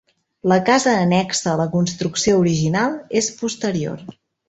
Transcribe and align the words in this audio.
La 0.51 0.55
casa 0.69 0.93
annexa 1.01 1.53
a 1.53 1.61
la 1.61 1.69
construcció 1.77 2.41
original 2.47 2.99
és 3.25 3.33
posterior. 3.45 4.07